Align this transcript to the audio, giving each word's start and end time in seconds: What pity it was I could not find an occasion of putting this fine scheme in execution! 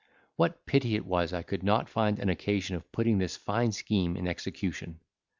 What 0.35 0.65
pity 0.65 0.95
it 0.95 1.05
was 1.05 1.31
I 1.31 1.43
could 1.43 1.61
not 1.61 1.87
find 1.87 2.17
an 2.17 2.27
occasion 2.29 2.75
of 2.75 2.91
putting 2.91 3.19
this 3.19 3.37
fine 3.37 3.71
scheme 3.71 4.17
in 4.17 4.27
execution! 4.27 4.99